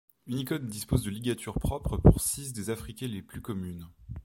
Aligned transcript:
Unicode 0.25 0.65
dispose 0.65 1.03
de 1.03 1.11
ligatures 1.11 1.59
propres 1.59 1.97
pour 1.97 2.21
six 2.21 2.53
des 2.53 2.71
affriquées 2.71 3.07
les 3.07 3.21
plus 3.21 3.39
communes. 3.43 3.87